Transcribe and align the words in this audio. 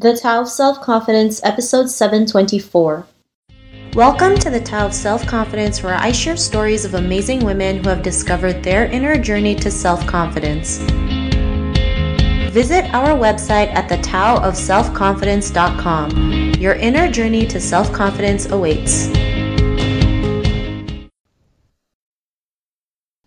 The 0.00 0.14
Tao 0.14 0.42
of 0.42 0.48
Self 0.48 0.80
Confidence, 0.80 1.40
Episode 1.42 1.90
724. 1.90 3.04
Welcome 3.94 4.38
to 4.38 4.48
the 4.48 4.60
Tao 4.60 4.86
of 4.86 4.94
Self 4.94 5.26
Confidence, 5.26 5.82
where 5.82 5.96
I 5.96 6.12
share 6.12 6.36
stories 6.36 6.84
of 6.84 6.94
amazing 6.94 7.44
women 7.44 7.82
who 7.82 7.88
have 7.88 8.04
discovered 8.04 8.62
their 8.62 8.86
inner 8.86 9.18
journey 9.18 9.56
to 9.56 9.72
self 9.72 10.06
confidence. 10.06 10.78
Visit 12.52 12.84
our 12.94 13.18
website 13.18 13.74
at 13.74 13.90
thetaoofselfconfidence.com. 13.90 16.54
Your 16.60 16.74
inner 16.74 17.10
journey 17.10 17.44
to 17.48 17.60
self 17.60 17.92
confidence 17.92 18.48
awaits. 18.52 19.08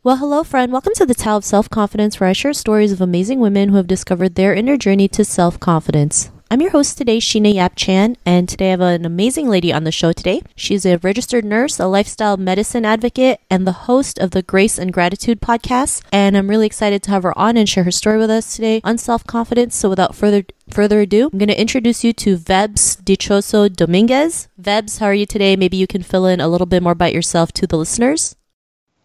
Well, 0.04 0.16
hello, 0.16 0.44
friend. 0.46 0.72
Welcome 0.72 0.94
to 0.96 1.06
the 1.06 1.16
Tao 1.16 1.36
of 1.36 1.44
Self 1.44 1.70
Confidence, 1.70 2.22
where 2.22 2.30
I 2.30 2.34
share 2.34 2.54
stories 2.54 2.94
of 2.94 3.02
amazing 3.02 3.42
women 3.42 3.68
who 3.68 3.76
have 3.76 3.88
discovered 3.88 4.36
their 4.36 4.54
inner 4.54 4.78
journey 4.78 5.10
to 5.10 5.26
self 5.26 5.60
confidence. 5.60 6.31
I'm 6.52 6.60
your 6.60 6.72
host 6.72 6.98
today, 6.98 7.20
Sheena 7.20 7.54
Yap 7.54 7.78
Chan, 7.78 8.18
and 8.26 8.50
today 8.50 8.68
I 8.68 8.72
have 8.72 8.82
an 8.82 9.06
amazing 9.06 9.48
lady 9.48 9.72
on 9.72 9.86
the 9.86 9.92
show 9.92 10.12
today. 10.12 10.42
She's 10.54 10.86
a 10.86 10.98
registered 10.98 11.46
nurse, 11.46 11.80
a 11.80 11.88
lifestyle 11.88 12.36
medicine 12.36 12.84
advocate, 12.84 13.40
and 13.50 13.66
the 13.66 13.88
host 13.88 14.20
of 14.20 14.32
the 14.32 14.42
Grace 14.42 14.78
and 14.78 14.92
Gratitude 14.92 15.40
podcast. 15.40 16.04
And 16.12 16.36
I'm 16.36 16.50
really 16.50 16.66
excited 16.66 17.04
to 17.04 17.12
have 17.12 17.24
her 17.24 17.40
on 17.40 17.56
and 17.56 17.70
share 17.70 17.86
her 17.86 17.92
story 17.92 18.18
with 18.18 18.30
us 18.30 18.54
today 18.54 18.82
on 18.84 18.98
self 18.98 19.26
confidence. 19.26 19.78
So 19.78 19.88
without 19.88 20.14
further 20.14 20.44
further 20.70 21.00
ado, 21.00 21.30
I'm 21.32 21.40
going 21.40 21.48
to 21.48 21.62
introduce 21.62 22.04
you 22.04 22.12
to 22.12 22.36
Vebs 22.36 22.98
Dichoso 22.98 23.74
Dominguez. 23.74 24.50
Vebs, 24.58 24.98
how 24.98 25.06
are 25.06 25.14
you 25.14 25.26
today? 25.26 25.56
Maybe 25.56 25.78
you 25.78 25.88
can 25.88 26.04
fill 26.04 26.26
in 26.26 26.42
a 26.42 26.50
little 26.50 26.68
bit 26.68 26.84
more 26.84 26.92
about 26.92 27.14
yourself 27.14 27.54
to 27.54 27.66
the 27.66 27.78
listeners. 27.78 28.36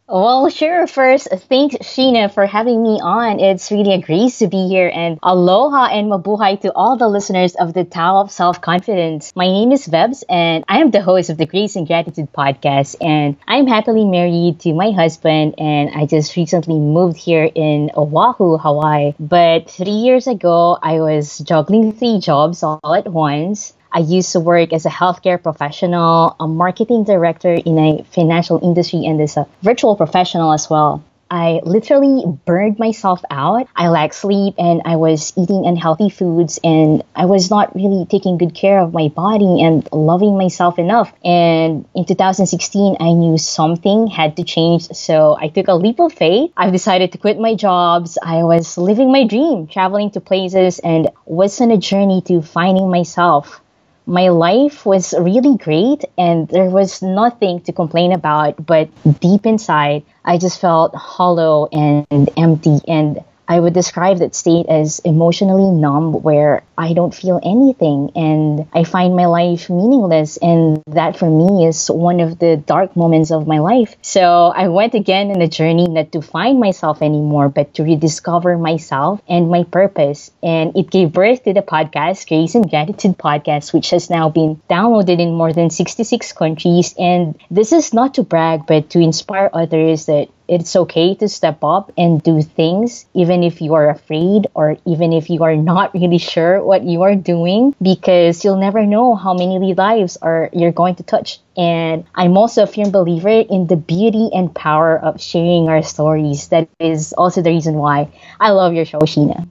Well, 0.09 0.49
sure. 0.51 0.87
First, 0.87 1.27
thanks, 1.49 1.75
Sheena, 1.83 2.33
for 2.33 2.47
having 2.47 2.81
me 2.81 3.01
on. 3.03 3.41
It's 3.41 3.73
really 3.73 3.93
a 3.95 4.01
grace 4.01 4.39
to 4.39 4.47
be 4.47 4.69
here. 4.69 4.89
And 4.89 5.19
aloha 5.21 5.87
and 5.87 6.09
mabuhay 6.09 6.61
to 6.61 6.73
all 6.75 6.97
the 6.97 7.09
listeners 7.09 7.57
of 7.57 7.75
the 7.75 7.83
Tao 7.83 8.21
of 8.21 8.31
Self 8.31 8.61
Confidence. 8.61 9.35
My 9.35 9.47
name 9.47 9.73
is 9.73 9.89
Vebs, 9.89 10.23
and 10.29 10.65
I 10.69 10.79
am 10.79 10.93
the 10.93 11.03
host 11.03 11.29
of 11.29 11.39
the 11.39 11.47
Grace 11.47 11.75
and 11.75 11.89
Gratitude 11.89 12.33
podcast. 12.33 12.95
And 13.01 13.37
I'm 13.49 13.67
happily 13.67 14.05
married 14.05 14.61
to 14.61 14.75
my 14.75 14.93
husband, 14.93 15.57
and 15.59 15.91
I 15.91 16.07
just 16.07 16.37
recently 16.37 16.79
moved 16.79 17.17
here 17.17 17.51
in 17.53 17.91
Oahu, 17.97 18.59
Hawaii. 18.59 19.15
But 19.19 19.69
three 19.69 20.07
years 20.07 20.29
ago, 20.29 20.79
I 20.81 21.01
was 21.01 21.39
juggling 21.39 21.91
three 21.93 22.21
jobs 22.21 22.63
all 22.63 22.95
at 22.95 23.09
once. 23.09 23.76
I 23.93 24.01
used 24.01 24.33
to 24.33 24.41
work 24.41 24.73
as 24.73 24.87
a 24.87 24.91
healthcare 24.91 25.43
professional, 25.43 26.37
a 26.39 26.47
marketing 26.47 27.05
director 27.05 27.55
in 27.55 27.79
a 27.79 28.05
financial 28.11 28.61
industry, 28.63 29.05
and 29.07 29.21
as 29.21 29.37
a 29.37 29.47
virtual 29.63 29.97
professional 29.97 30.53
as 30.53 30.69
well. 30.69 31.03
I 31.31 31.61
literally 31.65 32.25
burned 32.45 32.79
myself 32.79 33.23
out. 33.31 33.67
I 33.75 33.89
lacked 33.89 34.15
sleep 34.15 34.55
and 34.59 34.83
I 34.85 34.97
was 34.97 35.33
eating 35.37 35.67
unhealthy 35.67 36.09
foods 36.09 36.61
and 36.63 37.03
I 37.17 37.25
was 37.25 37.51
not 37.51 37.75
really 37.75 38.07
taking 38.07 38.39
good 38.39 38.55
care 38.55 38.79
of 38.79 38.93
my 38.93 39.09
body 39.09 39.63
and 39.63 39.89
loving 39.93 40.39
myself 40.39 40.79
enough. 40.79 41.13
And 41.25 41.85
in 41.95 42.05
2016, 42.05 42.99
I 43.01 43.13
knew 43.13 43.39
something 43.39 44.07
had 44.07 44.37
to 44.37 44.45
change. 44.45 44.87
So 44.91 45.37
I 45.41 45.49
took 45.49 45.67
a 45.67 45.75
leap 45.75 45.99
of 45.99 46.13
faith. 46.13 46.53
I've 46.57 46.73
decided 46.73 47.13
to 47.13 47.19
quit 47.19 47.41
my 47.41 47.55
jobs. 47.55 48.19
I 48.23 48.45
was 48.45 48.79
living 48.79 49.11
my 49.11 49.27
dream, 49.27 49.67
traveling 49.67 50.13
to 50.13 50.21
places 50.21 50.79
and 50.79 51.11
was 51.25 51.61
on 51.61 51.73
a 51.73 51.79
journey 51.79 52.23
to 52.27 52.41
finding 52.41 52.89
myself 52.89 53.61
my 54.07 54.29
life 54.29 54.87
was 54.87 55.13
really 55.19 55.57
great 55.57 56.05
and 56.17 56.49
there 56.49 56.71
was 56.71 57.03
nothing 57.03 57.61
to 57.63 57.73
complain 57.73 58.13
about. 58.13 58.65
But 58.65 58.89
deep 59.21 59.45
inside, 59.45 60.05
I 60.25 60.39
just 60.39 60.61
felt 60.61 60.95
hollow 60.95 61.69
and 61.73 62.31
empty. 62.37 62.79
And 62.87 63.23
I 63.49 63.61
would 63.61 63.73
describe 63.73 64.19
that 64.19 64.35
state 64.35 64.67
as 64.67 64.99
emotionally 65.01 65.71
numb, 65.71 66.13
where 66.23 66.63
I 66.77 66.93
don't 66.93 67.15
feel 67.15 67.41
anything 67.43 68.11
and 68.17 68.67
I 68.75 68.85
find 68.85 69.17
my 69.17 69.27
life 69.27 69.71
meaningless. 69.71 70.37
And 70.37 70.83
that 70.89 71.17
for 71.17 71.31
me 71.31 71.67
is 71.67 71.89
one 71.89 72.21
of 72.21 72.39
the 72.39 72.57
dark 72.57 72.97
moments 72.97 73.31
of 73.31 73.47
my 73.47 73.59
life. 73.59 73.97
So 74.03 74.53
I 74.55 74.69
went 74.69 74.95
again 74.95 75.31
on 75.31 75.41
a 75.41 75.49
journey 75.49 75.87
not 75.87 76.13
to 76.13 76.23
find 76.23 76.61
myself 76.61 77.03
anymore, 77.03 77.49
but 77.49 77.75
to 77.75 77.85
rediscover 77.85 78.59
myself 78.59 79.21
and 79.29 79.51
my 79.51 79.65
purpose. 79.65 80.31
And 80.43 80.77
it 80.77 80.91
gave 80.91 81.13
birth 81.13 81.45
to 81.45 81.53
the 81.53 81.63
podcast, 81.63 82.29
Grace 82.29 82.55
and 82.55 82.69
Gratitude 82.69 83.17
Podcast, 83.17 83.73
which 83.73 83.91
has 83.91 84.11
now 84.11 84.29
been 84.29 84.61
downloaded 84.69 85.21
in 85.21 85.35
more 85.35 85.53
than 85.53 85.71
66 85.71 86.33
countries. 86.33 86.95
And 86.99 87.39
this 87.51 87.73
is 87.73 87.95
not 87.95 88.15
to 88.15 88.23
brag, 88.23 88.67
but 88.67 88.91
to 88.91 89.01
inspire 89.01 89.51
others 89.53 90.07
that 90.07 90.29
it's 90.49 90.77
okay 90.77 91.15
to 91.15 91.29
step 91.29 91.63
up 91.63 91.93
and 91.97 92.23
do 92.23 92.43
things 92.43 93.07
even 93.15 93.43
if 93.43 93.61
you 93.61 93.75
are 93.75 93.91
afraid 93.91 94.47
or 94.55 94.77
even 94.87 95.13
if 95.13 95.31
you 95.31 95.43
are 95.43 95.57
not 95.57 95.93
really 95.95 96.19
sure 96.19 96.63
what 96.63 96.85
you 96.85 97.03
are 97.03 97.15
doing 97.15 97.75
because 97.83 98.45
you'll 98.45 98.61
never 98.61 98.87
know 98.87 99.15
how 99.15 99.35
many 99.35 99.75
lives 99.75 100.17
are 100.19 100.51
you're 100.53 100.73
going 100.73 100.95
to 100.95 101.03
touch 101.03 101.41
and 101.57 102.05
i'm 102.15 102.37
also 102.37 102.63
a 102.63 102.67
firm 102.67 102.91
believer 102.91 103.29
in 103.29 103.67
the 103.67 103.77
beauty 103.77 104.31
and 104.33 104.55
power 104.55 104.99
of 104.99 105.21
sharing 105.21 105.69
our 105.69 105.83
stories 105.83 106.49
that 106.49 106.69
is 106.79 107.13
also 107.13 107.43
the 107.43 107.51
reason 107.51 107.75
why 107.75 108.09
i 108.41 108.51
love 108.51 108.73
your 108.75 108.85
show 108.85 109.01
sheena 109.01 109.47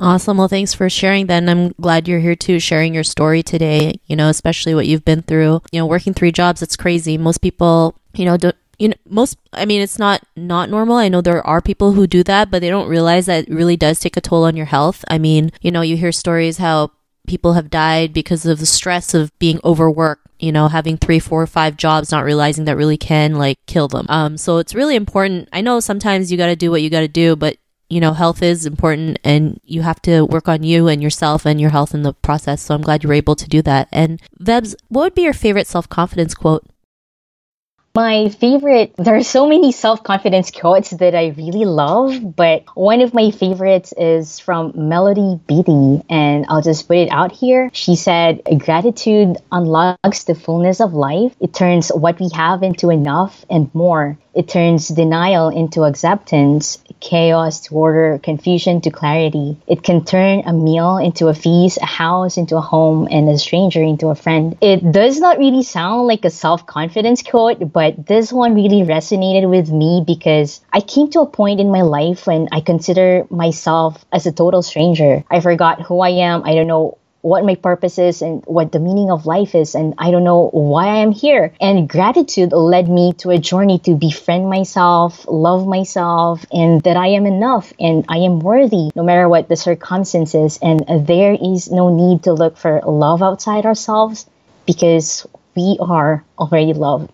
Awesome. 0.00 0.38
Well, 0.38 0.48
thanks 0.48 0.74
for 0.74 0.90
sharing 0.90 1.26
then. 1.26 1.48
I'm 1.48 1.68
glad 1.80 2.08
you're 2.08 2.18
here 2.18 2.34
too, 2.34 2.58
sharing 2.58 2.94
your 2.94 3.04
story 3.04 3.44
today, 3.44 4.00
you 4.06 4.16
know, 4.16 4.28
especially 4.28 4.74
what 4.74 4.88
you've 4.88 5.04
been 5.04 5.22
through. 5.22 5.62
You 5.70 5.80
know, 5.80 5.86
working 5.86 6.14
three 6.14 6.32
jobs, 6.32 6.62
it's 6.62 6.76
crazy. 6.76 7.16
Most 7.16 7.40
people, 7.40 7.96
you 8.12 8.24
know, 8.24 8.36
don't, 8.36 8.56
you 8.78 8.88
know 8.88 8.94
most 9.08 9.38
i 9.52 9.64
mean 9.64 9.80
it's 9.80 9.98
not 9.98 10.22
not 10.36 10.70
normal. 10.70 10.96
I 10.96 11.08
know 11.08 11.20
there 11.20 11.46
are 11.46 11.60
people 11.60 11.92
who 11.92 12.06
do 12.06 12.22
that 12.24 12.50
but 12.50 12.60
they 12.60 12.70
don't 12.70 12.88
realize 12.88 13.26
that 13.26 13.48
it 13.48 13.54
really 13.54 13.76
does 13.76 13.98
take 13.98 14.16
a 14.16 14.20
toll 14.20 14.44
on 14.44 14.56
your 14.56 14.66
health. 14.66 15.04
I 15.08 15.18
mean 15.18 15.50
you 15.60 15.70
know 15.70 15.82
you 15.82 15.96
hear 15.96 16.12
stories 16.12 16.58
how 16.58 16.92
people 17.26 17.54
have 17.54 17.70
died 17.70 18.12
because 18.12 18.44
of 18.44 18.58
the 18.58 18.66
stress 18.66 19.14
of 19.14 19.36
being 19.38 19.60
overworked 19.64 20.26
you 20.38 20.52
know 20.52 20.68
having 20.68 20.96
three 20.96 21.18
four 21.20 21.46
five 21.46 21.76
jobs 21.76 22.10
not 22.10 22.24
realizing 22.24 22.64
that 22.64 22.76
really 22.76 22.96
can 22.98 23.34
like 23.34 23.58
kill 23.66 23.88
them. 23.88 24.06
Um 24.08 24.36
so 24.36 24.58
it's 24.58 24.74
really 24.74 24.96
important. 24.96 25.48
I 25.52 25.60
know 25.60 25.80
sometimes 25.80 26.30
you 26.30 26.38
got 26.38 26.48
to 26.48 26.56
do 26.56 26.70
what 26.70 26.82
you 26.82 26.90
got 26.90 27.00
to 27.00 27.08
do 27.08 27.36
but 27.36 27.56
you 27.90 28.00
know 28.00 28.12
health 28.12 28.42
is 28.42 28.66
important 28.66 29.18
and 29.24 29.60
you 29.64 29.82
have 29.82 30.00
to 30.02 30.24
work 30.24 30.48
on 30.48 30.62
you 30.62 30.88
and 30.88 31.02
yourself 31.02 31.46
and 31.46 31.60
your 31.60 31.70
health 31.70 31.94
in 31.94 32.02
the 32.02 32.12
process. 32.14 32.62
So 32.62 32.74
i'm 32.74 32.82
glad 32.82 33.02
you 33.02 33.08
were 33.08 33.14
able 33.14 33.36
to 33.36 33.48
do 33.48 33.62
that. 33.62 33.88
And 33.92 34.20
vebs 34.38 34.74
what 34.88 35.02
would 35.02 35.14
be 35.14 35.22
your 35.22 35.32
favorite 35.32 35.66
self-confidence 35.66 36.34
quote 36.34 36.66
my 37.94 38.28
favorite, 38.28 38.92
there 38.96 39.14
are 39.14 39.22
so 39.22 39.46
many 39.46 39.70
self 39.70 40.02
confidence 40.02 40.50
quotes 40.50 40.90
that 40.90 41.14
I 41.14 41.28
really 41.28 41.64
love, 41.64 42.34
but 42.34 42.64
one 42.74 43.00
of 43.00 43.14
my 43.14 43.30
favorites 43.30 43.94
is 43.96 44.40
from 44.40 44.72
Melody 44.74 45.40
Beattie, 45.46 46.02
and 46.10 46.44
I'll 46.48 46.62
just 46.62 46.88
put 46.88 46.96
it 46.96 47.08
out 47.10 47.30
here. 47.30 47.70
She 47.72 47.94
said, 47.94 48.42
Gratitude 48.58 49.36
unlocks 49.52 50.24
the 50.24 50.34
fullness 50.34 50.80
of 50.80 50.92
life, 50.92 51.36
it 51.40 51.54
turns 51.54 51.90
what 51.90 52.18
we 52.18 52.30
have 52.34 52.64
into 52.64 52.90
enough 52.90 53.44
and 53.48 53.72
more. 53.74 54.18
It 54.34 54.48
turns 54.48 54.88
denial 54.88 55.48
into 55.48 55.84
acceptance, 55.84 56.82
chaos 57.00 57.60
to 57.60 57.74
order, 57.74 58.18
confusion 58.22 58.80
to 58.82 58.90
clarity. 58.90 59.56
It 59.66 59.82
can 59.82 60.04
turn 60.04 60.42
a 60.46 60.52
meal 60.52 60.96
into 60.96 61.28
a 61.28 61.34
feast, 61.34 61.78
a 61.80 61.86
house 61.86 62.36
into 62.36 62.56
a 62.56 62.60
home, 62.60 63.06
and 63.10 63.28
a 63.28 63.38
stranger 63.38 63.82
into 63.82 64.08
a 64.08 64.14
friend. 64.14 64.56
It 64.60 64.90
does 64.90 65.20
not 65.20 65.38
really 65.38 65.62
sound 65.62 66.06
like 66.08 66.24
a 66.24 66.30
self 66.30 66.66
confidence 66.66 67.22
quote, 67.22 67.72
but 67.72 68.06
this 68.06 68.32
one 68.32 68.54
really 68.54 68.82
resonated 68.82 69.48
with 69.48 69.70
me 69.70 70.02
because 70.04 70.60
I 70.72 70.80
came 70.80 71.10
to 71.10 71.20
a 71.20 71.26
point 71.26 71.60
in 71.60 71.70
my 71.70 71.82
life 71.82 72.26
when 72.26 72.48
I 72.50 72.60
consider 72.60 73.26
myself 73.30 74.04
as 74.12 74.26
a 74.26 74.32
total 74.32 74.62
stranger. 74.62 75.24
I 75.30 75.40
forgot 75.40 75.82
who 75.82 76.00
I 76.00 76.10
am. 76.10 76.42
I 76.44 76.54
don't 76.54 76.66
know 76.66 76.98
what 77.24 77.42
my 77.42 77.54
purpose 77.54 77.98
is 77.98 78.20
and 78.20 78.44
what 78.44 78.70
the 78.70 78.78
meaning 78.78 79.10
of 79.10 79.24
life 79.24 79.54
is 79.54 79.74
and 79.74 79.94
I 79.96 80.10
don't 80.10 80.24
know 80.24 80.50
why 80.52 80.88
I 80.88 80.96
am 80.96 81.10
here. 81.10 81.54
And 81.58 81.88
gratitude 81.88 82.52
led 82.52 82.86
me 82.86 83.14
to 83.18 83.30
a 83.30 83.38
journey 83.38 83.78
to 83.80 83.94
befriend 83.94 84.50
myself, 84.50 85.24
love 85.26 85.66
myself, 85.66 86.44
and 86.52 86.82
that 86.82 86.98
I 86.98 87.08
am 87.08 87.24
enough 87.24 87.72
and 87.80 88.04
I 88.10 88.18
am 88.18 88.40
worthy 88.40 88.90
no 88.94 89.02
matter 89.02 89.26
what 89.26 89.48
the 89.48 89.56
circumstances. 89.56 90.58
And 90.60 90.84
there 91.06 91.32
is 91.32 91.70
no 91.70 91.88
need 91.88 92.24
to 92.24 92.34
look 92.34 92.58
for 92.58 92.82
love 92.84 93.22
outside 93.22 93.64
ourselves 93.64 94.26
because 94.66 95.26
we 95.56 95.78
are 95.80 96.22
already 96.38 96.74
loved. 96.74 97.10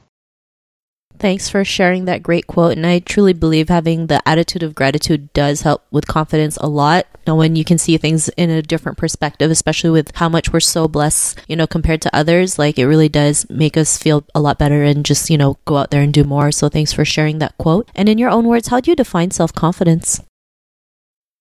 Thanks 1.20 1.50
for 1.50 1.64
sharing 1.64 2.06
that 2.06 2.22
great 2.22 2.46
quote. 2.46 2.76
And 2.76 2.86
I 2.86 2.98
truly 2.98 3.34
believe 3.34 3.68
having 3.68 4.06
the 4.06 4.26
attitude 4.26 4.64
of 4.64 4.74
gratitude 4.74 5.32
does 5.34 5.60
help 5.60 5.84
with 5.90 6.06
confidence 6.06 6.56
a 6.56 6.66
lot. 6.66 7.06
Know, 7.30 7.36
when 7.36 7.54
you 7.54 7.64
can 7.64 7.78
see 7.78 7.96
things 7.96 8.28
in 8.30 8.50
a 8.50 8.60
different 8.60 8.98
perspective, 8.98 9.52
especially 9.52 9.90
with 9.90 10.10
how 10.16 10.28
much 10.28 10.52
we're 10.52 10.58
so 10.58 10.88
blessed, 10.88 11.38
you 11.46 11.54
know, 11.54 11.68
compared 11.68 12.02
to 12.02 12.10
others, 12.12 12.58
like 12.58 12.76
it 12.76 12.86
really 12.88 13.08
does 13.08 13.48
make 13.48 13.76
us 13.76 13.96
feel 13.96 14.24
a 14.34 14.40
lot 14.40 14.58
better 14.58 14.82
and 14.82 15.06
just, 15.06 15.30
you 15.30 15.38
know, 15.38 15.56
go 15.64 15.76
out 15.76 15.92
there 15.92 16.02
and 16.02 16.12
do 16.12 16.24
more. 16.24 16.50
So 16.50 16.68
thanks 16.68 16.92
for 16.92 17.04
sharing 17.04 17.38
that 17.38 17.56
quote. 17.56 17.88
And 17.94 18.08
in 18.08 18.18
your 18.18 18.30
own 18.30 18.48
words, 18.48 18.66
how 18.66 18.80
do 18.80 18.90
you 18.90 18.96
define 18.96 19.30
self 19.30 19.52
confidence? 19.52 20.20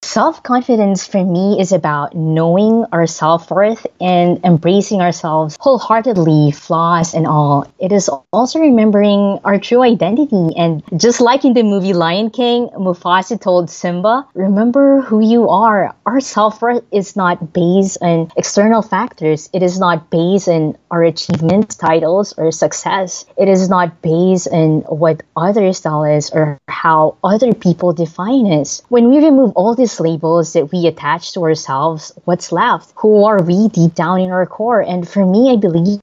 Self 0.01 0.41
confidence 0.43 1.05
for 1.05 1.23
me 1.23 1.59
is 1.59 1.71
about 1.71 2.15
knowing 2.15 2.85
our 2.91 3.05
self 3.05 3.51
worth 3.51 3.85
and 3.99 4.39
embracing 4.43 5.01
ourselves 5.01 5.57
wholeheartedly, 5.59 6.51
flaws 6.51 7.13
and 7.13 7.27
all. 7.27 7.67
It 7.79 7.91
is 7.91 8.09
also 8.33 8.59
remembering 8.59 9.39
our 9.43 9.59
true 9.59 9.83
identity. 9.83 10.55
And 10.57 10.81
just 10.97 11.21
like 11.21 11.45
in 11.45 11.53
the 11.53 11.63
movie 11.63 11.93
Lion 11.93 12.31
King, 12.31 12.69
Mufasa 12.69 13.39
told 13.39 13.69
Simba, 13.69 14.25
remember 14.33 15.01
who 15.01 15.19
you 15.19 15.49
are. 15.49 15.93
Our 16.05 16.21
self 16.21 16.61
worth 16.61 16.83
is 16.91 17.15
not 17.15 17.53
based 17.53 17.97
on 18.01 18.31
external 18.35 18.81
factors, 18.81 19.49
it 19.53 19.61
is 19.61 19.79
not 19.79 20.09
based 20.09 20.47
on 20.47 20.77
our 20.89 21.03
achievements, 21.03 21.75
titles, 21.75 22.33
or 22.37 22.51
success. 22.51 23.25
It 23.37 23.47
is 23.47 23.69
not 23.69 24.01
based 24.01 24.47
on 24.47 24.81
what 24.89 25.21
others 25.35 25.81
tell 25.81 26.03
us 26.03 26.31
or 26.33 26.57
how 26.67 27.17
other 27.23 27.53
people 27.53 27.93
define 27.93 28.51
us. 28.53 28.81
When 28.89 29.09
we 29.09 29.17
remove 29.23 29.51
all 29.55 29.75
these 29.75 29.88
labels 29.97 30.51
that 30.51 30.73
we 30.73 30.87
attach 30.87 31.31
to 31.33 31.43
ourselves, 31.43 32.11
what's 32.25 32.51
left? 32.51 32.91
Who 32.97 33.23
are 33.23 33.41
we 33.41 33.69
deep 33.69 33.95
down 33.95 34.19
in 34.19 34.29
our 34.31 34.45
core? 34.45 34.81
And 34.81 35.07
for 35.07 35.25
me, 35.25 35.53
I 35.53 35.55
believe 35.55 36.01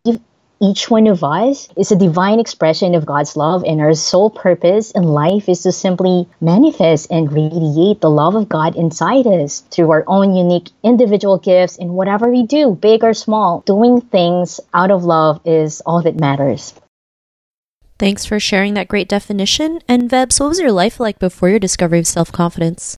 each 0.61 0.89
one 0.89 1.07
of 1.07 1.23
us 1.23 1.69
is 1.77 1.93
a 1.93 1.97
divine 1.97 2.41
expression 2.41 2.95
of 2.95 3.05
God's 3.05 3.37
love, 3.37 3.63
and 3.65 3.79
our 3.81 3.93
sole 3.93 4.31
purpose 4.31 4.91
in 4.93 5.03
life 5.03 5.51
is 5.51 5.63
to 5.65 5.73
simply 5.73 6.27
manifest 6.41 7.11
and 7.11 7.31
radiate 7.31 8.01
the 8.01 8.09
love 8.09 8.35
of 8.35 8.49
God 8.49 8.75
inside 8.75 9.27
us 9.27 9.61
through 9.71 9.91
our 9.91 10.05
own 10.07 10.35
unique 10.35 10.71
individual 10.83 11.37
gifts 11.37 11.77
in 11.77 11.93
whatever 11.93 12.31
we 12.31 12.47
do, 12.47 12.75
big 12.75 13.05
or 13.05 13.13
small. 13.13 13.63
Doing 13.67 14.01
things 14.01 14.59
out 14.73 14.91
of 14.91 15.05
love 15.05 15.41
is 15.45 15.83
all 15.85 16.01
that 16.03 16.19
matters. 16.19 16.73
Thanks 17.99 18.25
for 18.25 18.41
sharing 18.41 18.75
that 18.75 18.89
great 18.89 19.09
definition. 19.09 19.81
And 19.89 20.09
Vebs, 20.09 20.41
what 20.41 20.49
was 20.49 20.61
your 20.61 20.73
life 20.73 21.01
like 21.01 21.19
before 21.19 21.49
your 21.49 21.59
discovery 21.59 21.99
of 21.99 22.07
self 22.07 22.33
confidence? 22.33 22.97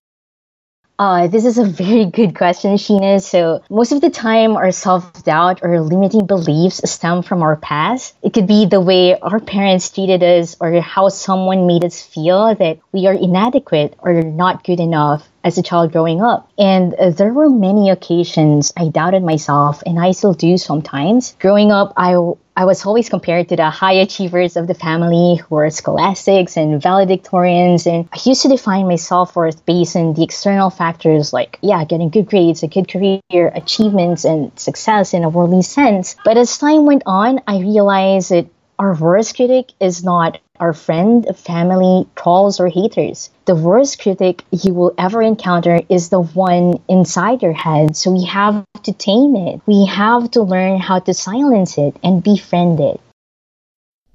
Uh, 0.99 1.29
this 1.29 1.45
is 1.45 1.59
a 1.59 1.65
very 1.65 2.07
good 2.07 2.35
question, 2.35 2.75
Sheena. 2.75 3.23
So, 3.23 3.63
most 3.71 3.93
of 3.93 4.01
the 4.01 4.11
time, 4.11 4.57
our 4.57 4.73
self 4.73 5.23
doubt 5.23 5.61
or 5.63 5.81
limiting 5.81 6.27
beliefs 6.27 6.81
stem 6.91 7.23
from 7.23 7.41
our 7.43 7.55
past. 7.55 8.17
It 8.21 8.33
could 8.33 8.49
be 8.49 8.67
the 8.67 8.81
way 8.81 9.17
our 9.21 9.39
parents 9.39 9.91
treated 9.91 10.25
us 10.25 10.57
or 10.61 10.81
how 10.81 11.09
someone 11.09 11.69
made 11.69 11.85
us 11.85 12.03
feel 12.03 12.53
that 12.57 12.81
we 12.91 13.07
are 13.07 13.13
inadequate 13.13 13.95
or 14.01 14.23
not 14.23 14.65
good 14.65 14.81
enough 14.81 15.29
as 15.45 15.57
a 15.57 15.63
child 15.63 15.93
growing 15.93 16.21
up. 16.21 16.51
And 16.59 16.95
uh, 16.95 17.11
there 17.11 17.33
were 17.33 17.49
many 17.49 17.91
occasions 17.91 18.73
I 18.77 18.89
doubted 18.89 19.23
myself, 19.23 19.85
and 19.87 20.01
I 20.01 20.11
still 20.11 20.35
do 20.35 20.59
sometimes. 20.59 21.37
Growing 21.39 21.71
up, 21.71 21.93
I 21.97 22.17
I 22.59 22.65
was 22.65 22.85
always 22.85 23.09
compared 23.09 23.51
to 23.51 23.57
the 23.57 23.71
high 23.71 23.93
achievers 23.93 24.57
of 24.57 24.67
the 24.67 24.75
family 24.75 25.37
who 25.37 25.55
were 25.55 25.71
scholastics 25.71 26.57
and 26.57 26.83
valedictorians. 26.83 27.87
And 27.87 28.09
I 28.13 28.19
used 28.25 28.43
to 28.43 28.49
define 28.49 28.89
my 28.89 28.97
self 28.97 29.37
worth 29.37 29.65
based 29.65 29.95
on 29.95 30.15
the 30.15 30.25
external 30.25 30.69
factors 30.69 31.33
like, 31.33 31.61
yeah, 31.63 31.85
getting 31.85 32.09
good 32.09 32.27
grades, 32.27 32.65
a 32.65 32.67
good 32.67 32.89
career, 32.89 33.21
achievements, 33.55 34.25
and 34.25 34.51
success 34.59 35.15
in 35.15 35.23
a 35.23 35.29
worldly 35.29 35.63
sense. 35.63 36.17
But 36.25 36.37
as 36.37 36.59
time 36.59 36.85
went 36.85 37.05
on, 37.07 37.41
I 37.47 37.61
realized 37.61 38.33
that 38.33 38.49
our 38.77 38.93
worst 38.93 39.37
critic 39.37 39.71
is 39.79 40.03
not 40.03 40.41
our 40.61 40.73
friend, 40.73 41.27
family, 41.37 42.07
trolls, 42.17 42.61
or 42.61 42.69
haters. 42.69 43.31
The 43.45 43.55
worst 43.55 44.01
critic 44.01 44.45
you 44.51 44.75
will 44.75 44.95
ever 44.99 45.23
encounter 45.23 45.81
is 45.89 46.09
the 46.09 46.21
one 46.21 46.81
inside 46.89 47.43
your 47.43 47.53
head. 47.53 47.97
So 47.97 48.11
we 48.11 48.25
have 48.25 48.65
to 48.83 48.93
tame 48.93 49.37
it. 49.37 49.61
We 49.67 49.87
have 49.87 50.31
to 50.33 50.43
learn 50.43 50.81
how 50.81 50.99
to 51.01 51.15
silence 51.15 51.79
it 51.79 51.97
and 52.03 52.23
befriend 52.23 52.81
it. 52.81 53.01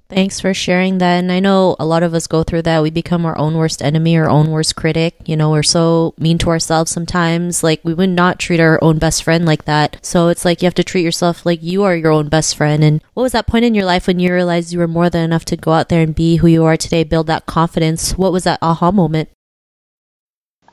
Thanks 0.10 0.40
for 0.40 0.54
sharing 0.54 1.00
that. 1.00 1.18
And 1.18 1.32
I 1.32 1.40
know 1.40 1.76
a 1.80 1.86
lot 1.86 2.04
of 2.04 2.14
us 2.14 2.28
go 2.28 2.44
through 2.44 2.64
that. 2.64 2.84
We 2.84 2.92
become 2.92 3.26
our 3.26 3.36
own 3.38 3.56
worst 3.56 3.82
enemy, 3.82 4.16
our 4.16 4.30
own 4.30 4.52
worst 4.52 4.76
critic. 4.76 5.16
You 5.26 5.36
know, 5.36 5.50
we're 5.50 5.64
so 5.64 6.14
mean 6.20 6.38
to 6.40 6.50
ourselves 6.50 6.92
sometimes. 6.92 7.64
Like, 7.64 7.82
we 7.84 7.96
would 7.96 8.12
not 8.12 8.38
treat 8.38 8.60
our 8.60 8.78
own 8.84 9.00
best 9.00 9.24
friend 9.24 9.44
like 9.44 9.66
that. 9.66 9.98
So 10.06 10.28
it's 10.28 10.46
like 10.46 10.62
you 10.62 10.68
have 10.68 10.76
to 10.76 10.84
treat 10.84 11.04
yourself 11.04 11.48
like 11.48 11.64
you 11.64 11.84
are 11.84 11.96
your 11.96 12.12
own 12.12 12.30
best 12.30 12.56
friend. 12.56 12.84
And 12.84 13.02
what 13.16 13.24
was 13.24 13.32
that 13.32 13.48
point 13.48 13.66
in 13.66 13.74
your 13.74 13.86
life 13.86 14.06
when 14.06 14.20
you 14.20 14.32
realized 14.32 14.72
you 14.72 14.80
were 14.80 14.88
more 14.88 15.10
than 15.10 15.24
enough 15.24 15.46
to 15.46 15.58
go 15.58 15.72
out 15.72 15.90
there 15.90 16.02
and 16.02 16.14
be 16.14 16.36
who 16.36 16.48
you 16.48 16.64
are 16.64 16.78
today, 16.78 17.04
build 17.04 17.26
that 17.28 17.48
confidence? 17.48 18.12
What 18.12 18.32
was 18.32 18.44
that 18.44 18.60
aha 18.62 18.92
moment? 18.92 19.30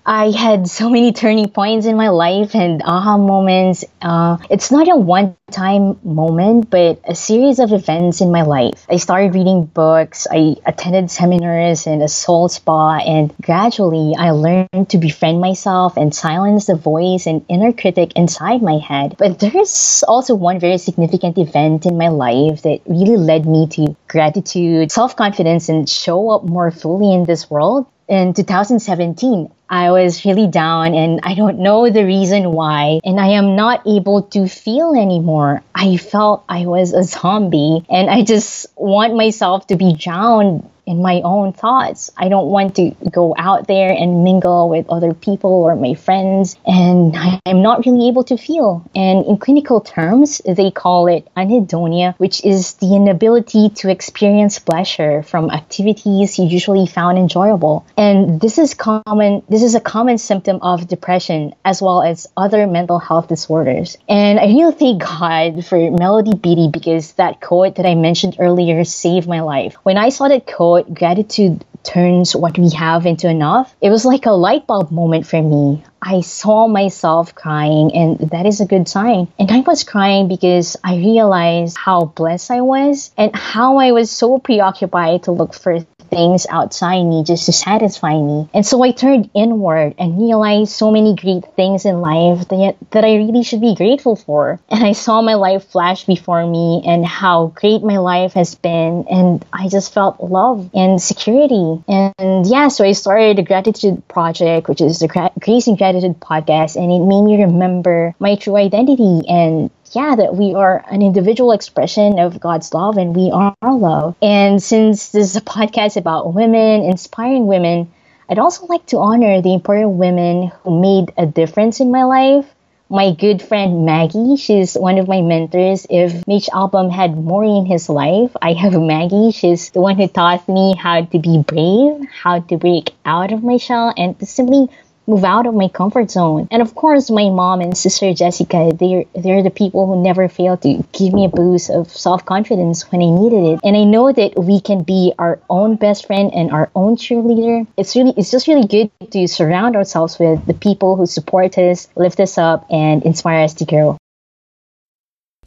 I 0.05 0.31
had 0.31 0.69
so 0.69 0.89
many 0.89 1.13
turning 1.13 1.51
points 1.51 1.87
in 1.87 1.97
my 1.97 2.09
life 2.09 2.55
and 2.55 2.83
aha 2.83 3.19
moments. 3.19 3.85
Uh, 4.01 4.39
it's 4.49 4.71
not 4.71 4.89
a 4.89 4.97
one 4.97 5.37
time 5.51 5.99
moment, 6.03 6.71
but 6.71 7.01
a 7.05 7.15
series 7.15 7.59
of 7.59 7.73
events 7.73 8.21
in 8.21 8.33
my 8.33 8.43
life. 8.43 8.87
I 8.89 8.97
started 8.97 9.35
reading 9.35 9.65
books, 9.67 10.27
I 10.31 10.57
attended 10.65 11.11
seminars 11.11 11.87
and 11.87 12.03
a 12.03 12.09
soul 12.09 12.49
spa, 12.49 12.99
and 12.99 13.35
gradually 13.43 14.15
I 14.19 14.31
learned 14.31 14.89
to 14.89 14.99
befriend 14.99 15.41
myself 15.41 15.97
and 15.97 16.15
silence 16.15 16.67
the 16.67 16.77
voice 16.77 17.27
and 17.27 17.45
inner 17.49 17.73
critic 17.73 18.13
inside 18.17 18.63
my 18.63 18.79
head. 18.79 19.17
But 19.19 19.39
there's 19.39 20.03
also 20.09 20.35
one 20.35 20.61
very 20.61 20.79
significant 20.79 21.37
event 21.37 21.85
in 21.85 21.99
my 21.99 22.09
life 22.09 22.63
that 22.63 22.81
really 22.87 23.17
led 23.17 23.47
me 23.47 23.67
to 23.73 23.97
gratitude, 24.09 24.93
self 24.93 25.15
confidence, 25.17 25.69
and 25.69 25.89
show 25.89 26.31
up 26.31 26.45
more 26.45 26.71
fully 26.71 27.13
in 27.13 27.25
this 27.25 27.51
world 27.51 27.87
in 28.11 28.35
2017. 28.35 29.51
I 29.71 29.93
was 29.93 30.25
really 30.25 30.49
down 30.49 30.95
and 30.95 31.21
I 31.23 31.35
don't 31.35 31.61
know 31.61 31.89
the 31.89 32.05
reason 32.05 32.51
why. 32.51 32.99
And 33.05 33.21
I 33.21 33.29
am 33.29 33.55
not 33.55 33.87
able 33.87 34.23
to 34.35 34.49
feel 34.49 34.95
anymore. 34.95 35.63
I 35.73 35.97
felt 35.97 36.45
I 36.49 36.67
was 36.67 36.93
a 36.93 37.05
zombie 37.05 37.87
and 37.89 38.11
I 38.11 38.25
just 38.25 38.67
want 38.77 39.15
myself 39.15 39.69
to 39.69 39.77
be 39.77 39.95
drowned 39.95 40.69
in 40.87 41.03
my 41.03 41.21
own 41.23 41.53
thoughts. 41.53 42.11
I 42.17 42.29
don't 42.29 42.49
want 42.49 42.77
to 42.77 42.95
go 43.11 43.35
out 43.37 43.67
there 43.67 43.91
and 43.91 44.25
mingle 44.25 44.69
with 44.69 44.89
other 44.89 45.15
people 45.15 45.51
or 45.51 45.77
my 45.77 45.95
friends, 45.95 46.57
and 46.67 47.15
I'm 47.47 47.63
not 47.63 47.87
really 47.87 48.09
able 48.09 48.25
to 48.25 48.37
feel. 48.37 48.89
And 48.95 49.27
in 49.27 49.39
clinical 49.39 49.81
terms, 49.81 50.41
they 50.45 50.71
call 50.71 51.07
it 51.07 51.29
anhedonia, 51.37 52.15
which 52.19 52.45
is 52.45 52.75
the 52.75 52.95
inability 52.95 53.71
to 53.77 53.91
experience 53.91 54.59
pleasure 54.59 55.23
from 55.23 55.51
activities 55.51 56.39
you 56.39 56.47
usually 56.47 56.87
found 56.87 57.19
enjoyable. 57.19 57.87
And 57.97 58.41
this 58.41 58.59
is 58.59 58.75
common. 58.75 59.43
This 59.49 59.63
is 59.63 59.75
a 59.75 59.81
common 59.81 60.19
symptom 60.19 60.59
of 60.63 60.89
depression 60.89 61.55
as 61.65 61.83
well 61.83 62.03
as 62.03 62.27
other 62.37 62.67
mental 62.67 62.99
health 62.99 63.29
disorders. 63.29 63.97
And 64.09 64.39
I 64.39 64.47
really 64.47 64.75
thank 64.75 65.03
God 65.03 65.65
for 65.65 65.91
Melody 65.91 66.35
Beattie 66.35 66.71
because 66.73 67.13
that 67.15 67.41
quote 67.41 67.77
that 67.77 67.87
I 67.87 67.95
mentioned 67.95 68.37
earlier 68.39 68.85
saved 68.85 69.29
my 69.29 69.41
life. 69.41 69.75
When 69.83 69.97
I 69.97 70.09
saw 70.11 70.29
that 70.29 70.47
quote 70.47 70.80
gratitude 70.83 71.65
turns 71.83 72.37
what 72.37 72.59
we 72.59 72.71
have 72.71 73.07
into 73.07 73.29
enough, 73.29 73.75
it 73.81 73.91
was 73.91 74.05
like 74.05 74.27
a 74.27 74.33
light 74.33 74.67
bulb 74.67 74.91
moment 74.91 75.27
for 75.27 75.43
me. 75.43 75.83
I 76.03 76.21
saw 76.21 76.67
myself 76.67 77.35
crying, 77.35 77.95
and 77.95 78.19
that 78.31 78.47
is 78.47 78.61
a 78.61 78.67
good 78.67 78.89
sign. 78.89 79.29
And 79.39 79.51
I 79.51 79.61
was 79.61 79.85
crying 79.85 80.29
because 80.29 80.77
I 80.83 80.97
realized 80.97 81.77
how 81.77 82.07
blessed 82.07 82.51
I 82.51 82.61
was 82.63 83.11
and 83.17 83.35
how 83.35 83.79
I 83.79 83.93
was 83.93 84.11
so 84.11 84.39
preoccupied 84.39 85.25
to 85.25 85.33
look 85.33 85.55
for 85.55 85.85
things 86.11 86.47
outside 86.51 87.05
me 87.05 87.25
just 87.25 87.47
to 87.47 87.53
satisfy 87.53 88.15
me. 88.15 88.49
And 88.53 88.67
so 88.67 88.83
I 88.83 88.91
turned 88.93 89.31
inward 89.35 89.95
and 89.99 90.19
realized 90.19 90.73
so 90.73 90.91
many 90.91 91.15
great 91.15 91.45
things 91.57 91.85
in 91.85 92.01
life 92.01 92.49
that, 92.49 92.77
that 92.91 93.05
I 93.05 93.17
really 93.17 93.43
should 93.43 93.61
be 93.61 93.75
grateful 93.75 94.17
for. 94.17 94.61
And 94.69 94.85
I 94.85 94.93
saw 94.93 95.23
my 95.23 95.35
life 95.35 95.65
flash 95.69 96.05
before 96.05 96.47
me 96.47 96.83
and 96.87 97.05
how 97.05 97.53
great 97.55 97.83
my 97.83 97.99
life 97.99 98.33
has 98.35 98.55
been. 98.55 99.07
And 99.11 99.45
I 99.53 99.69
just 99.69 99.95
felt 99.95 100.21
love 100.21 100.71
and 100.75 101.01
security. 101.01 101.83
And 101.89 102.47
yeah, 102.47 102.69
so 102.69 102.85
I 102.85 102.93
started 102.93 103.39
the 103.39 103.43
Gratitude 103.43 104.07
Project, 104.09 104.69
which 104.69 104.81
is 104.81 104.99
the 104.99 105.31
Grace 105.39 105.67
and 105.67 105.79
Gratitude 105.79 106.21
podcast. 106.21 106.77
And 106.77 106.91
it 106.91 107.05
made 107.05 107.23
me 107.23 107.43
remember 107.45 108.15
my 108.19 108.37
true 108.37 108.57
identity 108.57 109.23
and 109.29 109.71
yeah, 109.93 110.15
that 110.15 110.35
we 110.37 110.55
are 110.55 110.85
an 110.91 111.03
individual 111.03 111.53
expression 111.53 112.19
of 112.19 112.41
God's 112.41 112.73
love 112.73 112.97
and 112.97 113.15
we 113.15 113.31
are 113.33 113.55
love. 113.63 114.17
And 114.23 114.63
since 114.63 115.09
this 115.09 115.31
is 115.31 115.37
a 115.37 115.41
podcast 115.41 115.97
about 115.97 116.35
women, 116.35 116.83
inspiring 116.83 117.47
women, 117.47 117.93
I'd 118.29 118.39
also 118.39 118.67
like 118.67 118.87
to 118.87 118.99
honor 118.99 119.43
the 119.43 119.53
important 119.55 119.91
women 119.91 120.53
who 120.63 120.81
made 120.81 121.13
a 121.17 121.27
difference 121.27 121.81
in 121.81 121.91
my 121.91 122.05
life. 122.05 122.47
My 122.89 123.13
good 123.13 123.41
friend 123.41 123.85
Maggie, 123.85 124.37
she's 124.37 124.75
one 124.75 124.99
of 124.99 125.07
my 125.07 125.21
mentors. 125.21 125.87
If 125.89 126.27
Mitch 126.27 126.47
Albom 126.53 126.91
had 126.91 127.15
Morrie 127.15 127.59
in 127.59 127.67
his 127.67 127.89
life, 127.89 128.35
I 128.43 128.53
have 128.53 128.75
Maggie. 128.81 129.31
She's 129.31 129.71
the 129.71 129.81
one 129.81 129.97
who 129.97 130.09
taught 130.09 130.49
me 130.49 130.75
how 130.77 131.03
to 131.03 131.19
be 131.19 131.43
brave, 131.43 132.07
how 132.11 132.41
to 132.41 132.57
break 132.57 132.93
out 133.05 133.33
of 133.33 133.45
my 133.45 133.59
shell, 133.59 133.95
and 133.97 134.19
to 134.19 134.27
simply 134.27 134.69
move 135.11 135.25
out 135.25 135.47
of 135.47 135.55
my 135.55 135.69
comfort 135.69 136.11
zone. 136.11 136.49
And 136.51 136.63
of 136.63 136.75
course, 136.75 137.11
my 137.11 137.29
mom 137.31 137.61
and 137.61 137.77
sister 137.77 138.13
Jessica, 138.15 138.71
they're 138.75 139.05
they're 139.15 139.43
the 139.43 139.51
people 139.51 139.87
who 139.87 140.03
never 140.03 140.29
fail 140.29 140.57
to 140.59 140.85
give 140.93 141.13
me 141.13 141.25
a 141.25 141.29
boost 141.29 141.71
of 141.71 141.91
self-confidence 141.91 142.91
when 142.91 143.03
I 143.03 143.11
needed 143.11 143.45
it. 143.55 143.61
And 143.65 143.77
I 143.77 143.85
know 143.85 144.13
that 144.13 144.39
we 144.39 144.61
can 144.61 144.83
be 144.83 145.13
our 145.19 145.41
own 145.49 145.77
best 145.77 146.07
friend 146.07 146.31
and 146.35 146.51
our 146.51 146.71
own 146.75 146.97
cheerleader. 146.97 147.67
It's 147.77 147.97
really 147.97 148.15
it's 148.17 148.31
just 148.31 148.49
really 148.49 148.67
good 148.67 148.91
to 149.11 149.27
surround 149.27 149.77
ourselves 149.77 150.19
with 150.19 150.47
the 150.47 150.55
people 150.55 150.97
who 150.97 151.07
support 151.07 151.59
us, 151.59 151.89
lift 151.97 152.21
us 152.21 152.39
up, 152.39 152.67
and 152.71 153.03
inspire 153.05 153.45
us 153.45 153.55
to 153.55 153.65
grow. 153.65 153.97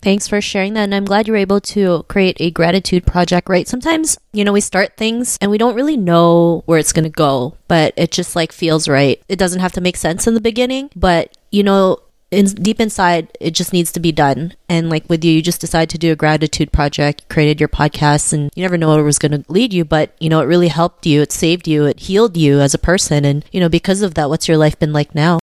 Thanks 0.03 0.27
for 0.27 0.41
sharing 0.41 0.73
that. 0.73 0.83
And 0.83 0.93
I'm 0.93 1.05
glad 1.05 1.27
you 1.27 1.33
were 1.33 1.39
able 1.39 1.61
to 1.61 2.03
create 2.09 2.35
a 2.41 2.51
gratitude 2.51 3.05
project, 3.05 3.47
right? 3.47 3.65
Sometimes, 3.65 4.17
you 4.33 4.43
know, 4.43 4.51
we 4.51 4.59
start 4.59 4.97
things 4.97 5.37
and 5.39 5.49
we 5.49 5.57
don't 5.57 5.75
really 5.75 5.95
know 5.95 6.63
where 6.65 6.77
it's 6.77 6.91
going 6.91 7.05
to 7.05 7.09
go, 7.09 7.55
but 7.69 7.93
it 7.95 8.11
just 8.11 8.35
like 8.35 8.51
feels 8.51 8.89
right. 8.89 9.23
It 9.29 9.39
doesn't 9.39 9.61
have 9.61 9.71
to 9.71 9.81
make 9.81 9.95
sense 9.95 10.27
in 10.27 10.33
the 10.33 10.41
beginning, 10.41 10.89
but 10.93 11.37
you 11.51 11.63
know, 11.63 11.99
in, 12.31 12.47
deep 12.47 12.81
inside, 12.81 13.31
it 13.39 13.51
just 13.51 13.71
needs 13.71 13.93
to 13.93 14.01
be 14.01 14.11
done. 14.11 14.55
And 14.67 14.89
like 14.89 15.09
with 15.09 15.23
you, 15.23 15.31
you 15.31 15.41
just 15.41 15.61
decided 15.61 15.89
to 15.91 15.97
do 15.97 16.11
a 16.11 16.17
gratitude 16.17 16.73
project, 16.73 17.21
you 17.21 17.27
created 17.33 17.61
your 17.61 17.69
podcast, 17.69 18.33
and 18.33 18.51
you 18.55 18.61
never 18.61 18.77
know 18.77 18.89
where 18.89 18.99
it 18.99 19.03
was 19.03 19.19
going 19.19 19.31
to 19.31 19.45
lead 19.49 19.71
you, 19.71 19.85
but 19.85 20.17
you 20.19 20.27
know, 20.27 20.41
it 20.41 20.47
really 20.47 20.67
helped 20.67 21.05
you, 21.05 21.21
it 21.21 21.31
saved 21.31 21.65
you, 21.65 21.85
it 21.85 22.01
healed 22.01 22.35
you 22.35 22.59
as 22.59 22.73
a 22.73 22.79
person. 22.79 23.23
And, 23.23 23.45
you 23.53 23.61
know, 23.61 23.69
because 23.69 24.01
of 24.01 24.15
that, 24.15 24.29
what's 24.29 24.49
your 24.49 24.57
life 24.57 24.77
been 24.77 24.91
like 24.91 25.15
now? 25.15 25.39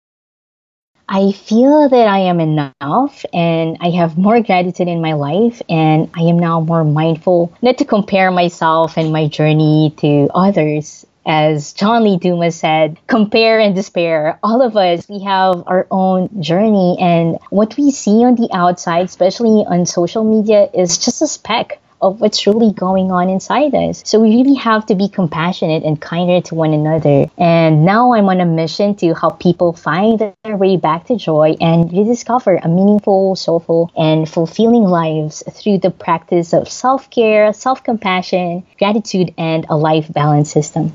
I 1.09 1.31
feel 1.33 1.89
that 1.89 2.09
I 2.09 2.19
am 2.21 2.41
enough 2.41 3.25
and 3.33 3.77
I 3.81 3.91
have 3.91 4.19
more 4.19 4.43
gratitude 4.43 4.89
in 4.89 5.01
my 5.01 5.13
life 5.13 5.63
and 5.69 6.11
I 6.17 6.23
am 6.23 6.39
now 6.39 6.61
more 6.61 6.85
mindful 6.85 7.53
not 7.63 7.79
to 7.79 7.85
compare 7.85 8.31
myself 8.33 8.97
and 8.97 9.13
my 9.13 9.29
journey 9.29 9.95
to 9.99 10.29
others. 10.35 11.07
As 11.25 11.73
John 11.73 12.05
Lee 12.05 12.19
Dumas 12.19 12.57
said, 12.57 12.99
compare 13.09 13.59
and 13.59 13.75
despair. 13.75 14.39
All 14.45 14.63
of 14.63 14.77
us, 14.77 15.09
we 15.09 15.21
have 15.25 15.65
our 15.67 15.87
own 15.91 16.41
journey 16.41 16.97
and 17.01 17.39
what 17.51 17.77
we 17.77 17.91
see 17.91 18.25
on 18.25 18.37
the 18.37 18.49
outside, 18.53 19.07
especially 19.07 19.65
on 19.67 19.87
social 19.87 20.23
media, 20.23 20.69
is 20.73 20.99
just 20.99 21.23
a 21.23 21.27
speck 21.27 21.81
of 22.01 22.21
what's 22.21 22.47
really 22.47 22.73
going 22.73 23.11
on 23.11 23.29
inside 23.29 23.75
us. 23.75 24.03
So 24.05 24.21
we 24.21 24.31
really 24.31 24.55
have 24.55 24.87
to 24.87 24.95
be 24.95 25.09
compassionate 25.09 25.83
and 25.83 26.01
kinder 26.01 26.41
to 26.43 26.55
one 26.55 26.73
another. 26.73 27.27
And 27.39 27.85
now 27.85 28.15
I'm 28.15 28.29
on 28.29 28.41
a 28.41 28.47
mission 28.47 28.95
to 28.97 29.15
help 29.15 29.41
people 29.41 29.73
find 29.73 30.19
their 30.19 30.57
way 30.57 30.77
back 30.77 31.07
to 31.07 31.17
joy 31.17 31.57
and 31.61 31.93
rediscover 31.93 32.57
a 32.57 32.69
meaningful, 32.69 33.37
soulful, 33.37 33.91
and 33.97 34.29
fulfilling 34.29 34.85
lives 34.85 35.43
through 35.53 35.79
the 35.79 35.91
practice 35.91 36.53
of 36.53 36.69
self 36.69 37.11
care, 37.11 37.53
self 37.53 37.83
compassion, 37.83 38.67
gratitude, 38.79 39.35
and 39.39 39.67
a 39.69 39.77
life 39.77 40.13
balance 40.13 40.53
system. 40.53 40.93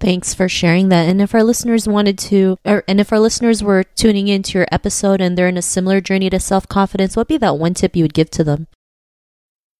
Thanks 0.00 0.32
for 0.32 0.48
sharing 0.48 0.88
that. 0.88 1.08
And 1.10 1.20
if 1.20 1.34
our 1.34 1.42
listeners 1.42 1.86
wanted 1.86 2.18
to, 2.30 2.56
or, 2.64 2.82
and 2.88 3.00
if 3.00 3.12
our 3.12 3.20
listeners 3.20 3.62
were 3.62 3.84
tuning 3.84 4.28
into 4.28 4.56
your 4.56 4.66
episode 4.72 5.20
and 5.20 5.36
they're 5.36 5.46
in 5.46 5.58
a 5.58 5.62
similar 5.62 6.00
journey 6.00 6.30
to 6.30 6.40
self 6.40 6.66
confidence, 6.66 7.16
what 7.16 7.28
would 7.28 7.34
be 7.34 7.36
that 7.36 7.58
one 7.58 7.74
tip 7.74 7.94
you 7.94 8.04
would 8.04 8.14
give 8.14 8.30
to 8.30 8.42
them? 8.42 8.66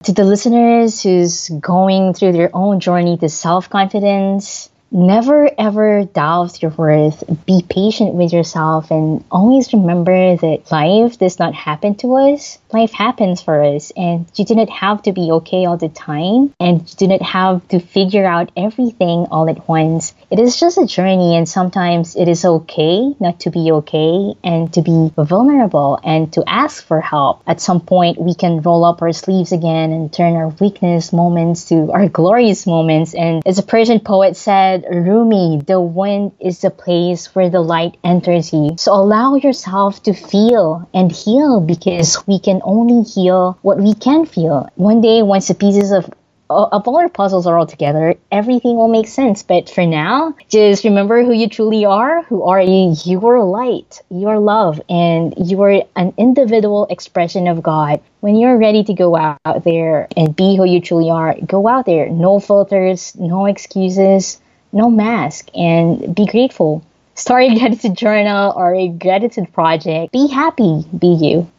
To 0.05 0.13
the 0.15 0.25
listeners 0.25 1.03
who's 1.03 1.51
going 1.51 2.15
through 2.15 2.33
their 2.33 2.49
own 2.55 2.81
journey 2.81 3.19
to 3.19 3.29
self 3.29 3.69
confidence, 3.69 4.71
never 4.91 5.51
ever 5.59 6.05
doubt 6.05 6.63
your 6.63 6.71
worth. 6.73 7.23
Be 7.47 7.65
patient 7.69 8.15
with 8.15 8.33
yourself 8.33 8.91
and 8.91 9.25
always 9.31 9.73
remember 9.73 10.37
that 10.37 10.71
life 10.71 11.19
does 11.19 11.39
not 11.39 11.55
happen 11.55 11.95
to 11.97 12.15
us. 12.15 12.59
Life 12.73 12.93
happens 12.93 13.43
for 13.43 13.63
us 13.63 13.93
and 13.97 14.27
you 14.37 14.45
do 14.45 14.55
not 14.55 14.71
have 14.71 15.03
to 15.03 15.13
be 15.13 15.31
okay 15.33 15.67
all 15.67 15.77
the 15.77 15.89
time 15.89 16.55
and 16.61 16.81
you 16.81 16.97
do 16.97 17.09
not 17.09 17.23
have 17.23 17.67
to 17.69 17.81
figure 17.81 18.27
out 18.27 18.51
everything 18.57 19.27
all 19.31 19.49
at 19.49 19.69
once. 19.69 20.15
It 20.31 20.39
is 20.39 20.59
just 20.59 20.79
a 20.79 20.87
journey 20.87 21.37
and 21.37 21.49
sometimes 21.49 22.17
it 22.17 22.29
is 22.29 22.45
okay 22.45 23.15
not 23.21 23.41
to 23.41 23.51
be 23.51 23.73
okay 23.73 24.35
and 24.43 24.73
to 24.75 24.83
be 24.83 25.13
vulnerable 25.17 25.99
and 26.05 26.33
to 26.33 26.45
ask 26.47 26.85
for 26.85 27.01
help. 27.01 27.43
At 27.47 27.61
some 27.61 27.81
point 27.81 28.21
we 28.21 28.35
can 28.35 28.63
roll 28.63 28.85
up 28.85 29.03
our 29.03 29.13
sleeves 29.13 29.53
again 29.53 29.93
and 29.93 30.13
turn 30.13 30.37
our 30.37 30.49
weakness 30.49 31.13
moments 31.13 31.65
to 31.67 31.91
our 31.93 32.09
glorious 32.09 32.67
moments 32.67 33.15
and 33.15 33.43
as 33.47 33.59
a 33.59 33.63
Persian 33.63 34.01
poet 34.01 34.37
said, 34.37 34.80
said, 34.81 34.95
Rumi, 34.95 35.63
the 35.67 35.81
wind 35.81 36.33
is 36.41 36.61
the 36.61 36.71
place 36.71 37.35
where 37.35 37.51
the 37.51 37.61
light 37.61 37.97
enters 38.05 38.53
you. 38.53 38.77
So 38.79 38.93
allow 38.93 39.35
yourself 39.37 40.03
to 40.05 40.13
feel 40.13 40.89
and 40.95 41.11
heal 41.11 41.61
because 41.61 42.27
we 42.27 42.39
can 42.39 42.61
only 42.65 43.03
heal 43.03 43.59
what 43.63 43.79
we 43.79 43.95
can 43.95 44.27
feel. 44.27 44.69
One 44.77 45.01
day, 45.01 45.23
once 45.23 45.49
the 45.49 45.55
pieces 45.55 45.93
of 45.93 46.11
of 46.51 46.89
all 46.89 46.97
our 46.97 47.09
puzzles 47.09 47.47
are 47.47 47.57
all 47.57 47.67
together, 47.67 48.17
everything 48.33 48.75
will 48.75 48.89
make 48.89 49.07
sense. 49.07 49.45
But 49.45 49.71
for 49.71 49.87
now, 49.87 50.35
just 50.49 50.83
remember 50.83 51.23
who 51.23 51.33
you 51.33 51.49
truly 51.49 51.85
are. 51.85 52.25
Who 52.25 52.43
are 52.43 52.61
you? 52.61 52.93
You 53.05 53.25
are 53.29 53.45
light, 53.45 54.03
you 54.11 54.27
are 54.27 54.41
love, 54.41 54.81
and 54.89 55.33
you 55.39 55.63
are 55.63 55.85
an 55.95 56.13
individual 56.19 56.89
expression 56.91 57.47
of 57.47 57.63
God. 57.63 58.01
When 58.19 58.35
you're 58.35 58.59
ready 58.59 58.83
to 58.83 58.95
go 58.95 59.15
out 59.15 59.63
there 59.63 60.09
and 60.17 60.35
be 60.35 60.57
who 60.57 60.65
you 60.65 60.81
truly 60.81 61.09
are, 61.09 61.37
go 61.47 61.69
out 61.69 61.87
there. 61.87 62.09
No 62.09 62.41
filters, 62.41 63.15
no 63.15 63.47
excuses 63.47 64.41
no 64.73 64.91
mask 64.91 65.49
and 65.55 66.15
be 66.15 66.27
grateful. 66.27 66.85
Start 67.15 67.45
a 67.45 67.55
gratitude 67.59 67.97
journal 67.97 68.53
or 68.57 68.75
a 68.75 68.89
gratitude 68.89 69.53
project. 69.53 70.13
Be 70.13 70.29
happy, 70.29 70.85
be 70.97 71.09
you. 71.09 71.51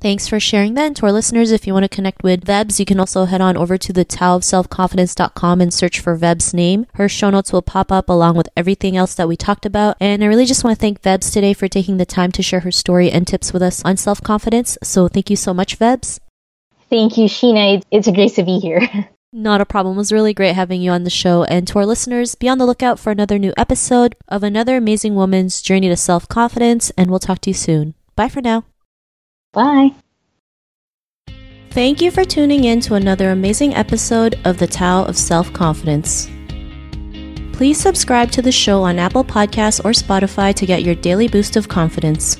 Thanks 0.00 0.26
for 0.28 0.38
sharing 0.38 0.74
that. 0.74 0.86
And 0.86 0.94
to 0.96 1.06
our 1.06 1.12
listeners, 1.12 1.50
if 1.50 1.66
you 1.66 1.72
want 1.72 1.84
to 1.84 1.88
connect 1.88 2.22
with 2.22 2.44
Vebs, 2.44 2.78
you 2.78 2.84
can 2.86 3.00
also 3.00 3.24
head 3.24 3.40
on 3.40 3.56
over 3.56 3.76
to 3.78 3.92
the 3.92 4.04
taoofselfconfidence.com 4.04 5.60
and 5.60 5.74
search 5.74 5.98
for 6.00 6.14
Veb's 6.16 6.54
name. 6.54 6.86
Her 6.94 7.08
show 7.08 7.30
notes 7.30 7.52
will 7.52 7.62
pop 7.62 7.90
up 7.90 8.08
along 8.08 8.36
with 8.36 8.48
everything 8.56 8.96
else 8.96 9.14
that 9.14 9.26
we 9.26 9.36
talked 9.36 9.66
about. 9.66 9.96
And 10.00 10.22
I 10.22 10.26
really 10.26 10.46
just 10.46 10.62
want 10.64 10.76
to 10.76 10.80
thank 10.80 11.02
Vebs 11.02 11.32
today 11.32 11.54
for 11.54 11.66
taking 11.66 11.96
the 11.96 12.06
time 12.06 12.30
to 12.32 12.42
share 12.42 12.60
her 12.60 12.70
story 12.70 13.10
and 13.10 13.26
tips 13.26 13.52
with 13.52 13.62
us 13.62 13.82
on 13.84 13.96
self 13.96 14.22
confidence. 14.22 14.78
So 14.82 15.08
thank 15.08 15.30
you 15.30 15.36
so 15.36 15.52
much, 15.52 15.76
Vebs. 15.76 16.20
Thank 16.88 17.16
you, 17.16 17.26
Sheena. 17.26 17.82
It's 17.90 18.06
a 18.06 18.12
great 18.12 18.34
to 18.34 18.44
be 18.44 18.58
here. 18.58 19.08
Not 19.32 19.60
a 19.60 19.66
problem. 19.66 19.96
It 19.96 19.98
was 19.98 20.12
really 20.12 20.32
great 20.32 20.54
having 20.54 20.80
you 20.80 20.90
on 20.90 21.04
the 21.04 21.10
show. 21.10 21.44
And 21.44 21.66
to 21.68 21.78
our 21.78 21.86
listeners, 21.86 22.34
be 22.34 22.48
on 22.48 22.58
the 22.58 22.66
lookout 22.66 22.98
for 22.98 23.10
another 23.10 23.38
new 23.38 23.52
episode 23.56 24.14
of 24.28 24.42
another 24.42 24.76
amazing 24.76 25.14
woman's 25.14 25.60
journey 25.60 25.88
to 25.88 25.96
self 25.96 26.28
confidence. 26.28 26.90
And 26.96 27.10
we'll 27.10 27.18
talk 27.18 27.40
to 27.40 27.50
you 27.50 27.54
soon. 27.54 27.94
Bye 28.14 28.28
for 28.28 28.40
now. 28.40 28.64
Bye. 29.52 29.90
Thank 31.70 32.00
you 32.00 32.10
for 32.10 32.24
tuning 32.24 32.64
in 32.64 32.80
to 32.82 32.94
another 32.94 33.30
amazing 33.30 33.74
episode 33.74 34.40
of 34.46 34.56
the 34.58 34.66
Tao 34.66 35.04
of 35.04 35.16
Self 35.18 35.52
Confidence. 35.52 36.30
Please 37.52 37.78
subscribe 37.78 38.30
to 38.30 38.42
the 38.42 38.52
show 38.52 38.82
on 38.82 38.98
Apple 38.98 39.24
Podcasts 39.24 39.84
or 39.84 39.90
Spotify 39.90 40.54
to 40.54 40.66
get 40.66 40.82
your 40.82 40.94
daily 40.94 41.28
boost 41.28 41.56
of 41.56 41.68
confidence. 41.68 42.38